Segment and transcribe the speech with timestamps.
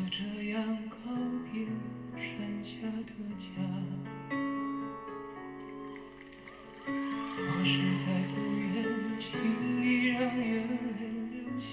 [0.00, 0.96] 就这样告
[1.52, 1.66] 别
[2.16, 2.70] 山下
[3.04, 3.44] 的家。
[7.36, 8.74] 我实在不愿
[9.20, 9.28] 轻
[9.84, 11.68] 易让眼泪流下。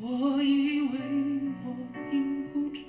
[0.00, 0.94] 我以为
[1.64, 1.66] 我
[2.10, 2.12] 并
[2.48, 2.80] 不差，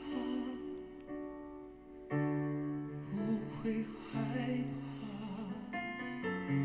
[3.11, 3.15] 不
[3.61, 4.17] 会害
[4.73, 5.77] 怕。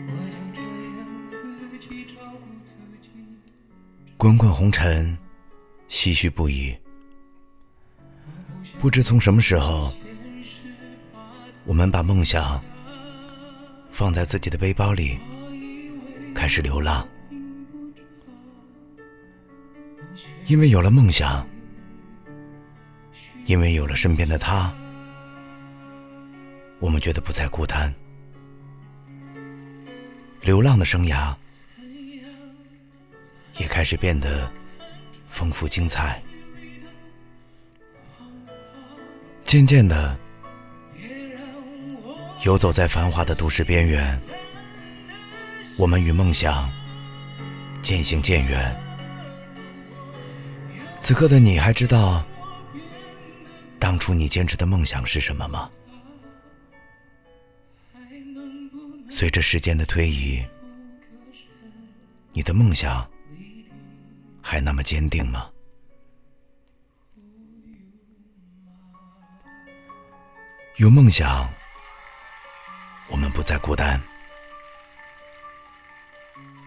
[0.06, 0.96] 我就这样
[1.26, 1.32] 自
[1.78, 3.04] 己照顾自己。
[4.16, 5.18] 滚滚红尘，
[5.94, 6.76] 唏嘘不已。
[8.80, 9.94] 不知从什么时候，
[11.64, 12.60] 我们把梦想
[13.92, 15.16] 放在自己的背包里，
[16.34, 17.06] 开始流浪。
[20.46, 21.48] 因为有了梦想，
[23.46, 24.74] 因为有了身边的他，
[26.80, 27.94] 我们觉得不再孤单。
[30.42, 31.32] 流浪的生涯
[33.58, 34.50] 也开始变得
[35.34, 36.22] 丰富精彩。
[39.44, 40.16] 渐渐的，
[42.44, 44.20] 游走在繁华的都市边缘，
[45.76, 46.70] 我们与梦想
[47.82, 48.80] 渐行渐远。
[51.00, 52.24] 此刻的你还知道
[53.80, 55.68] 当初你坚持的梦想是什么吗？
[59.10, 60.42] 随着时间的推移，
[62.32, 63.06] 你的梦想
[64.46, 65.50] 还那么坚定吗？
[70.76, 71.50] 有梦想，
[73.08, 73.98] 我们不再孤单；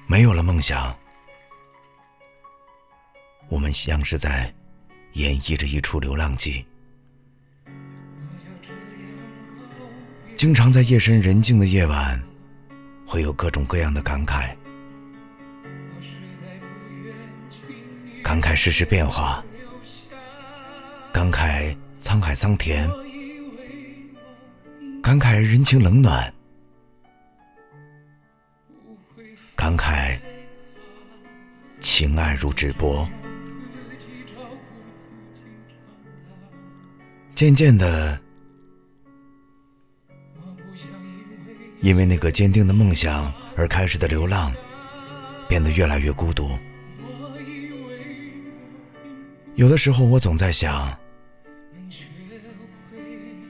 [0.07, 0.97] 没有了梦想，
[3.47, 4.51] 我们像是在
[5.13, 6.65] 演绎着一出流浪记。
[10.35, 12.19] 经常在夜深人静的夜晚，
[13.05, 14.55] 会有各种各样的感慨，
[18.27, 19.41] 感慨世事变化，
[21.13, 22.85] 感慨沧海桑田，
[25.01, 26.33] 感慨人情冷暖，
[29.55, 30.19] 感慨
[31.79, 33.07] 情爱如纸薄。
[37.33, 38.19] 渐渐的。
[41.79, 44.53] 因为那个坚定的梦想而开始的流浪，
[45.47, 46.49] 变得越来越孤独。
[49.57, 50.95] 有的时候，我总在想，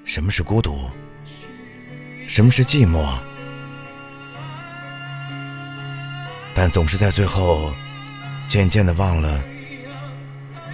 [0.05, 0.89] 什么是孤独？
[2.29, 3.19] 什么是寂寞？
[6.53, 7.73] 但总是在最后，
[8.47, 9.43] 渐渐的忘了，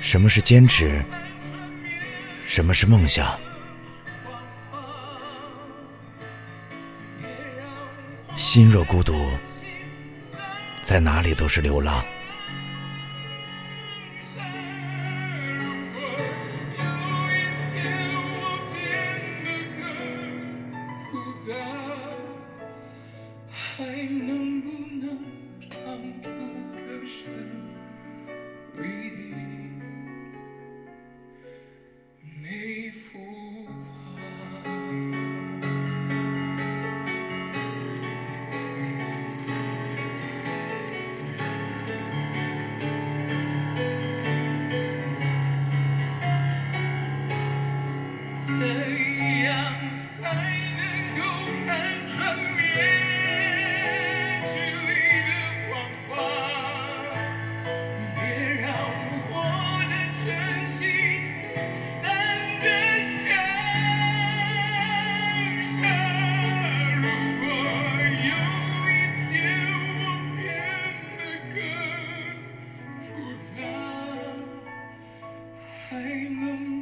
[0.02, 1.04] 什么是坚持，
[2.46, 3.36] 什么是梦想。
[8.36, 9.32] 心若孤独，
[10.84, 12.06] 在哪里都是流浪。
[75.94, 76.00] 还
[76.31, 76.73] 能